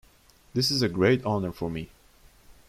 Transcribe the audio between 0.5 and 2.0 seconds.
This is a great honour for me.